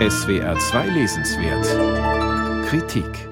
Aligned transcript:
SWR 0.00 0.58
2 0.58 0.88
Lesenswert 0.88 2.66
Kritik 2.66 3.28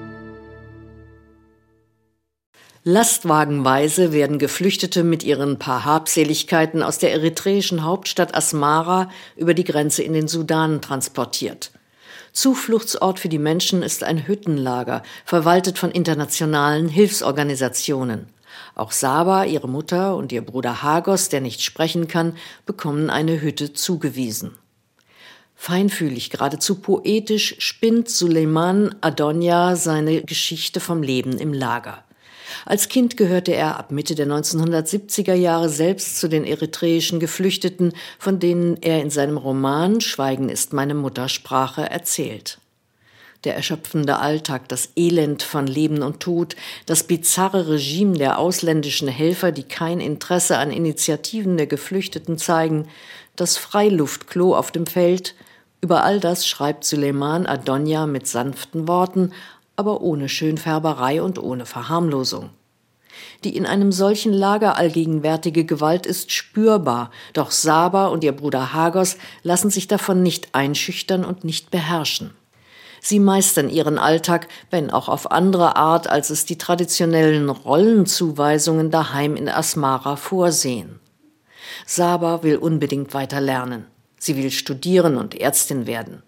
Lastwagenweise 2.85 4.13
werden 4.13 4.39
Geflüchtete 4.39 5.03
mit 5.03 5.23
ihren 5.23 5.59
paar 5.59 5.83
Habseligkeiten 5.83 6.81
aus 6.81 6.99
der 6.99 7.11
eritreischen 7.11 7.83
Hauptstadt 7.83 8.33
Asmara 8.33 9.09
über 9.35 9.53
die 9.53 9.65
Grenze 9.65 10.03
in 10.03 10.13
den 10.13 10.29
Sudan 10.29 10.81
transportiert. 10.81 11.71
Zufluchtsort 12.31 13.19
für 13.19 13.29
die 13.29 13.39
Menschen 13.39 13.83
ist 13.83 14.01
ein 14.05 14.25
Hüttenlager, 14.25 15.03
verwaltet 15.25 15.77
von 15.77 15.91
internationalen 15.91 16.87
Hilfsorganisationen. 16.87 18.27
Auch 18.73 18.93
Saba, 18.93 19.43
ihre 19.43 19.67
Mutter 19.67 20.15
und 20.15 20.31
ihr 20.31 20.41
Bruder 20.41 20.81
Hagos, 20.81 21.27
der 21.27 21.41
nicht 21.41 21.61
sprechen 21.61 22.07
kann, 22.07 22.37
bekommen 22.65 23.09
eine 23.09 23.41
Hütte 23.41 23.73
zugewiesen. 23.73 24.57
Feinfühlig, 25.65 26.29
geradezu 26.29 26.75
poetisch 26.75 27.55
spinnt 27.59 28.09
Suleiman 28.09 28.93
Adonia 28.99 29.77
seine 29.77 30.21
Geschichte 30.21 30.81
vom 30.81 31.01
Leben 31.01 31.37
im 31.37 31.53
Lager. 31.53 32.03
Als 32.65 32.89
Kind 32.89 33.15
gehörte 33.15 33.53
er 33.53 33.79
ab 33.79 33.89
Mitte 33.89 34.13
der 34.13 34.27
1970er 34.27 35.35
Jahre 35.35 35.69
selbst 35.69 36.19
zu 36.19 36.27
den 36.27 36.43
eritreischen 36.43 37.21
Geflüchteten, 37.21 37.93
von 38.19 38.41
denen 38.41 38.75
er 38.81 39.01
in 39.01 39.09
seinem 39.09 39.37
Roman 39.37 40.01
Schweigen 40.01 40.49
ist 40.49 40.73
meine 40.73 40.95
Muttersprache 40.95 41.89
erzählt. 41.89 42.59
Der 43.45 43.55
erschöpfende 43.55 44.19
Alltag, 44.19 44.67
das 44.67 44.89
Elend 44.97 45.43
von 45.43 45.65
Leben 45.65 46.01
und 46.01 46.19
Tod, 46.19 46.57
das 46.87 47.03
bizarre 47.03 47.69
Regime 47.69 48.17
der 48.17 48.37
ausländischen 48.37 49.07
Helfer, 49.07 49.53
die 49.53 49.63
kein 49.63 50.01
Interesse 50.01 50.57
an 50.57 50.71
Initiativen 50.71 51.55
der 51.55 51.67
Geflüchteten 51.67 52.37
zeigen, 52.37 52.89
das 53.37 53.55
Freiluftklo 53.55 54.57
auf 54.57 54.69
dem 54.69 54.85
Feld, 54.85 55.35
über 55.83 56.05
all 56.05 56.21
das 56.21 56.47
schreibt 56.47 56.85
Suleiman 56.85 57.45
Adonia 57.45 58.07
mit 58.07 58.25
sanften 58.25 58.87
Worten, 58.87 59.33
aber 59.75 59.99
ohne 59.99 60.29
Schönfärberei 60.29 61.21
und 61.21 61.37
ohne 61.37 61.65
Verharmlosung. 61.65 62.51
Die 63.43 63.57
in 63.57 63.65
einem 63.65 63.91
solchen 63.91 64.31
Lager 64.31 64.77
allgegenwärtige 64.77 65.65
Gewalt 65.65 66.05
ist 66.05 66.31
spürbar, 66.31 67.11
doch 67.33 67.51
Saba 67.51 68.07
und 68.07 68.23
ihr 68.23 68.31
Bruder 68.31 68.71
Hagos 68.71 69.17
lassen 69.43 69.69
sich 69.69 69.89
davon 69.89 70.23
nicht 70.23 70.55
einschüchtern 70.55 71.25
und 71.25 71.43
nicht 71.43 71.69
beherrschen. 71.69 72.31
Sie 73.01 73.19
meistern 73.19 73.69
ihren 73.69 73.99
Alltag, 73.99 74.47
wenn 74.69 74.89
auch 74.89 75.09
auf 75.09 75.31
andere 75.31 75.75
Art, 75.75 76.07
als 76.07 76.29
es 76.29 76.45
die 76.45 76.57
traditionellen 76.57 77.49
Rollenzuweisungen 77.49 78.89
daheim 78.89 79.35
in 79.35 79.49
Asmara 79.49 80.15
vorsehen. 80.15 81.01
Saba 81.85 82.41
will 82.41 82.55
unbedingt 82.55 83.13
weiter 83.13 83.41
lernen. 83.41 83.87
Sie 84.23 84.37
will 84.37 84.51
studieren 84.51 85.17
und 85.17 85.35
Ärztin 85.35 85.85
werden. 85.85 86.23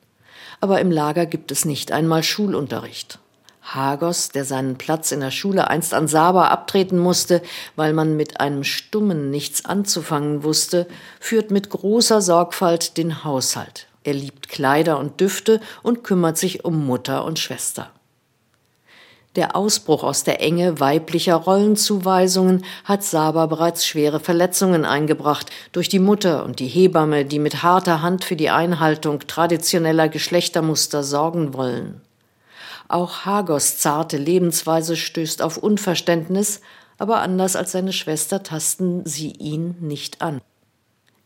Aber 0.59 0.81
im 0.81 0.91
Lager 0.91 1.25
gibt 1.25 1.49
es 1.49 1.63
nicht 1.63 1.93
einmal 1.93 2.23
Schulunterricht. 2.23 3.19
Hagos, 3.61 4.29
der 4.29 4.43
seinen 4.43 4.77
Platz 4.77 5.13
in 5.13 5.21
der 5.21 5.31
Schule 5.31 5.69
einst 5.69 5.93
an 5.93 6.09
Saba 6.09 6.49
abtreten 6.49 6.99
musste, 6.99 7.41
weil 7.77 7.93
man 7.93 8.17
mit 8.17 8.41
einem 8.41 8.65
Stummen 8.65 9.31
nichts 9.31 9.63
anzufangen 9.63 10.43
wusste, 10.43 10.87
führt 11.21 11.51
mit 11.51 11.69
großer 11.69 12.21
Sorgfalt 12.21 12.97
den 12.97 13.23
Haushalt. 13.23 13.87
Er 14.03 14.13
liebt 14.13 14.49
Kleider 14.49 14.99
und 14.99 15.21
Düfte 15.21 15.61
und 15.81 16.03
kümmert 16.03 16.37
sich 16.37 16.65
um 16.65 16.85
Mutter 16.85 17.23
und 17.23 17.39
Schwester. 17.39 17.91
Der 19.35 19.57
Ausbruch 19.57 20.03
aus 20.03 20.23
der 20.23 20.41
Enge 20.41 20.79
weiblicher 20.79 21.35
Rollenzuweisungen 21.35 22.63
hat 22.85 23.03
Saba 23.03 23.47
bereits 23.47 23.85
schwere 23.85 24.21
Verletzungen 24.21 24.85
eingebracht 24.85 25.51
durch 25.73 25.89
die 25.89 25.99
Mutter 25.99 26.45
und 26.45 26.59
die 26.59 26.67
Hebamme, 26.67 27.25
die 27.25 27.39
mit 27.39 27.61
harter 27.61 28.01
Hand 28.01 28.23
für 28.23 28.37
die 28.37 28.49
Einhaltung 28.49 29.19
traditioneller 29.27 30.07
Geschlechtermuster 30.07 31.03
sorgen 31.03 31.53
wollen. 31.53 31.99
Auch 32.87 33.25
Hagos 33.25 33.77
zarte 33.77 34.15
Lebensweise 34.17 34.95
stößt 34.95 35.41
auf 35.41 35.57
Unverständnis, 35.57 36.61
aber 36.97 37.17
anders 37.17 37.57
als 37.57 37.73
seine 37.73 37.91
Schwester 37.91 38.41
tasten 38.41 39.05
sie 39.05 39.31
ihn 39.31 39.75
nicht 39.81 40.21
an. 40.21 40.39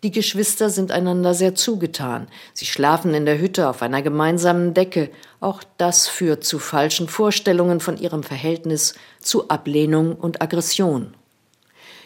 Die 0.01 0.11
Geschwister 0.11 0.69
sind 0.69 0.91
einander 0.91 1.33
sehr 1.33 1.55
zugetan. 1.55 2.27
Sie 2.53 2.65
schlafen 2.65 3.13
in 3.13 3.25
der 3.25 3.39
Hütte 3.39 3.67
auf 3.67 3.81
einer 3.81 4.01
gemeinsamen 4.01 4.73
Decke. 4.73 5.09
Auch 5.41 5.61
das 5.77 6.07
führt 6.07 6.45
zu 6.45 6.57
falschen 6.57 7.09
Vorstellungen 7.09 7.81
von 7.81 7.97
ihrem 7.97 8.23
Verhältnis, 8.23 8.95
zu 9.19 9.49
Ablehnung 9.49 10.15
und 10.15 10.41
Aggression. 10.41 11.15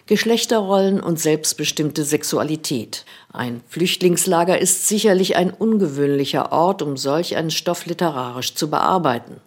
Geschlechterrollen 0.07 1.01
und 1.01 1.19
selbstbestimmte 1.19 2.03
Sexualität. 2.03 3.05
Ein 3.31 3.61
Flüchtlingslager 3.69 4.59
ist 4.59 4.87
sicherlich 4.87 5.35
ein 5.35 5.51
ungewöhnlicher 5.51 6.51
Ort, 6.51 6.81
um 6.81 6.97
solch 6.97 7.37
einen 7.37 7.51
Stoff 7.51 7.85
literarisch 7.85 8.55
zu 8.55 8.71
bearbeiten. 8.71 9.39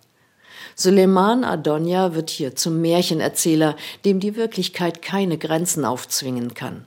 Suleiman 0.76 1.42
Adonia 1.42 2.14
wird 2.14 2.30
hier 2.30 2.54
zum 2.54 2.80
Märchenerzähler, 2.80 3.76
dem 4.04 4.20
die 4.20 4.36
Wirklichkeit 4.36 5.02
keine 5.02 5.36
Grenzen 5.36 5.84
aufzwingen 5.84 6.54
kann. 6.54 6.84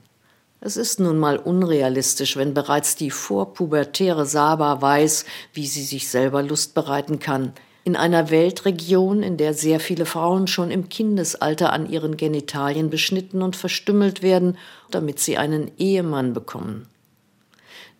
Es 0.62 0.76
ist 0.76 1.00
nun 1.00 1.18
mal 1.18 1.38
unrealistisch, 1.38 2.36
wenn 2.36 2.52
bereits 2.52 2.94
die 2.94 3.10
vorpubertäre 3.10 4.26
Saba 4.26 4.82
weiß, 4.82 5.24
wie 5.54 5.66
sie 5.66 5.82
sich 5.82 6.08
selber 6.08 6.42
Lust 6.42 6.74
bereiten 6.74 7.18
kann, 7.18 7.54
in 7.82 7.96
einer 7.96 8.28
Weltregion, 8.28 9.22
in 9.22 9.38
der 9.38 9.54
sehr 9.54 9.80
viele 9.80 10.04
Frauen 10.04 10.46
schon 10.46 10.70
im 10.70 10.90
Kindesalter 10.90 11.72
an 11.72 11.88
ihren 11.88 12.18
Genitalien 12.18 12.90
beschnitten 12.90 13.40
und 13.40 13.56
verstümmelt 13.56 14.22
werden, 14.22 14.58
damit 14.90 15.18
sie 15.18 15.38
einen 15.38 15.70
Ehemann 15.78 16.34
bekommen. 16.34 16.86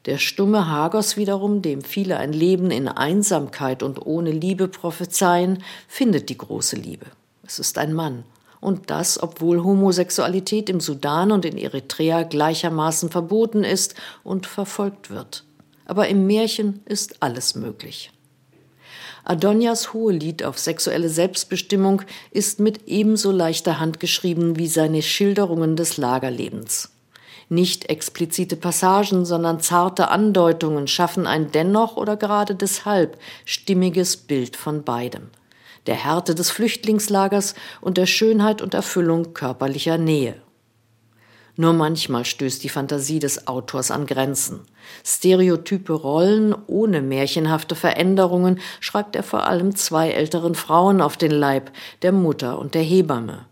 Der 0.05 0.19
stumme 0.19 0.69
Hagos 0.69 1.17
wiederum, 1.17 1.63
dem 1.63 1.83
viele 1.83 2.19
ein 2.19 2.35
Leben 2.35 2.71
in 2.71 2.89
Einsamkeit 2.89 3.83
und 3.83 4.05
ohne 4.05 4.33
Liebe 4.33 4.69
prophezeien, 4.69 5.63
findet 5.89 6.29
die 6.29 6.39
große 6.39 6.77
Liebe. 6.77 7.07
Es 7.47 7.59
ist 7.59 7.79
ein 7.79 7.95
Mann. 7.95 8.25
Und 8.61 8.91
das, 8.91 9.23
obwohl 9.23 9.65
Homosexualität 9.65 10.69
im 10.69 10.81
Sudan 10.81 11.33
und 11.33 11.45
in 11.45 11.57
Eritrea 11.57 12.25
gleichermaßen 12.25 13.11
verboten 13.11 13.65
ist 13.65 13.95
und 14.23 14.47
verfolgt 14.47 15.11
wird. 15.11 15.45
Aber 15.87 16.09
im 16.09 16.27
Märchen 16.27 16.83
ist 16.85 17.23
alles 17.23 17.55
möglich. 17.55 18.13
Adonias 19.25 19.93
Hohelied 19.93 20.43
auf 20.45 20.59
sexuelle 20.59 21.09
Selbstbestimmung 21.09 22.03
ist 22.31 22.61
mit 22.61 22.87
ebenso 22.89 23.31
leichter 23.31 23.79
Hand 23.79 24.01
geschrieben 24.01 24.57
wie 24.57 24.69
seine 24.69 25.03
Schilderungen 25.03 25.77
des 25.77 25.97
Lagerlebens. 25.97 26.91
Nicht 27.49 27.91
explizite 27.91 28.57
Passagen, 28.57 29.25
sondern 29.25 29.61
zarte 29.61 30.09
Andeutungen 30.09 30.87
schaffen 30.87 31.27
ein 31.27 31.51
dennoch 31.51 31.97
oder 31.97 32.17
gerade 32.17 32.55
deshalb 32.55 33.19
stimmiges 33.45 34.17
Bild 34.17 34.57
von 34.57 34.85
beidem. 34.85 35.31
Der 35.87 35.95
Härte 35.95 36.35
des 36.35 36.51
Flüchtlingslagers 36.51 37.55
und 37.81 37.97
der 37.97 38.07
Schönheit 38.07 38.63
und 38.63 38.75
Erfüllung 38.75 39.35
körperlicher 39.35 39.99
Nähe. 39.99 40.37
Nur 41.61 41.75
manchmal 41.75 42.25
stößt 42.25 42.65
die 42.65 42.71
Fantasie 42.71 43.19
des 43.19 43.47
Autors 43.47 43.91
an 43.91 44.07
Grenzen. 44.07 44.61
Stereotype 45.05 45.93
Rollen 45.93 46.55
ohne 46.67 47.03
märchenhafte 47.03 47.75
Veränderungen 47.75 48.61
schreibt 48.81 49.15
er 49.15 49.23
vor 49.23 49.47
allem 49.47 49.77
zwei 49.77 50.11
älteren 50.11 50.55
Frauen 50.55 51.03
auf 51.03 51.19
den 51.19 51.33
Leib, 51.33 51.71
der 52.01 52.13
Mutter 52.13 52.59
und 52.59 52.75
der 52.75 52.83
Hebamme. 52.83 53.45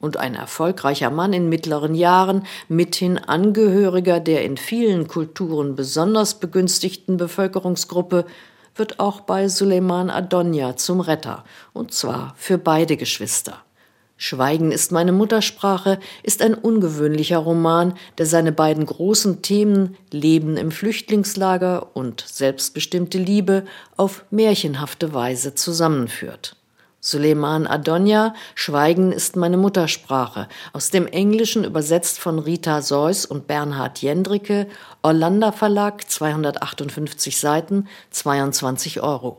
Und 0.00 0.16
ein 0.16 0.34
erfolgreicher 0.34 1.10
Mann 1.10 1.32
in 1.32 1.48
mittleren 1.48 1.94
Jahren, 1.94 2.44
mithin 2.68 3.18
Angehöriger 3.18 4.18
der 4.18 4.44
in 4.44 4.56
vielen 4.56 5.06
Kulturen 5.06 5.76
besonders 5.76 6.40
begünstigten 6.40 7.18
Bevölkerungsgruppe, 7.18 8.24
wird 8.78 9.00
auch 9.00 9.20
bei 9.20 9.48
Suleiman 9.48 10.10
Adonia 10.10 10.76
zum 10.76 11.00
Retter, 11.00 11.44
und 11.72 11.92
zwar 11.92 12.34
für 12.36 12.58
beide 12.58 12.96
Geschwister. 12.96 13.62
Schweigen 14.20 14.72
ist 14.72 14.90
meine 14.90 15.12
Muttersprache 15.12 16.00
ist 16.24 16.42
ein 16.42 16.54
ungewöhnlicher 16.54 17.38
Roman, 17.38 17.94
der 18.18 18.26
seine 18.26 18.50
beiden 18.50 18.84
großen 18.84 19.42
Themen 19.42 19.96
Leben 20.10 20.56
im 20.56 20.72
Flüchtlingslager 20.72 21.94
und 21.94 22.24
selbstbestimmte 22.26 23.16
Liebe 23.16 23.64
auf 23.96 24.24
märchenhafte 24.30 25.14
Weise 25.14 25.54
zusammenführt. 25.54 26.57
Suleiman 27.00 27.68
Adonia, 27.68 28.34
Schweigen 28.56 29.12
ist 29.12 29.36
meine 29.36 29.56
Muttersprache, 29.56 30.48
aus 30.72 30.90
dem 30.90 31.06
Englischen 31.06 31.62
übersetzt 31.62 32.18
von 32.18 32.40
Rita 32.40 32.82
Seuss 32.82 33.24
und 33.24 33.46
Bernhard 33.46 34.02
Jendricke, 34.02 34.66
Orlando 35.02 35.52
Verlag, 35.52 36.10
258 36.10 37.38
Seiten, 37.38 37.86
22 38.10 39.00
Euro. 39.00 39.36